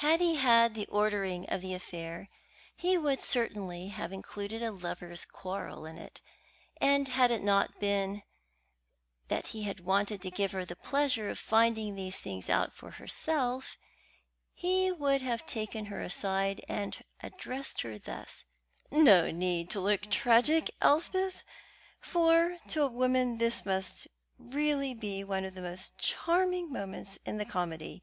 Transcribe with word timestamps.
Had 0.00 0.20
he 0.20 0.34
had 0.34 0.74
the 0.74 0.84
ordering 0.88 1.48
of 1.48 1.62
the 1.62 1.72
affair, 1.72 2.28
he 2.76 2.98
would 2.98 3.20
certainly 3.22 3.88
have 3.88 4.12
included 4.12 4.62
a 4.62 4.70
lovers' 4.70 5.24
quarrel 5.24 5.86
in 5.86 5.96
it, 5.96 6.20
and 6.78 7.08
had 7.08 7.30
it 7.30 7.42
not 7.42 7.80
been 7.80 8.20
that 9.28 9.46
he 9.56 9.66
wanted 9.80 10.20
to 10.20 10.30
give 10.30 10.52
her 10.52 10.66
the 10.66 10.76
pleasure 10.76 11.30
of 11.30 11.38
finding 11.38 11.94
these 11.94 12.18
things 12.18 12.50
out 12.50 12.74
for 12.74 12.90
herself, 12.90 13.78
he 14.52 14.90
would 14.92 15.22
have 15.22 15.46
taken 15.46 15.86
her 15.86 16.02
aside 16.02 16.62
and 16.68 17.02
addressed 17.22 17.80
her 17.80 17.98
thus: 17.98 18.44
"No 18.90 19.30
need 19.30 19.70
to 19.70 19.80
look 19.80 20.10
tragic, 20.10 20.70
Elspeth; 20.82 21.42
for 21.98 22.58
to 22.68 22.82
a 22.82 22.88
woman 22.88 23.38
this 23.38 23.64
must 23.64 24.04
be 24.06 24.12
really 24.54 25.24
one 25.24 25.46
of 25.46 25.54
the 25.54 25.62
most 25.62 25.96
charming 25.96 26.70
moments 26.70 27.18
in 27.24 27.38
the 27.38 27.46
comedy. 27.46 28.02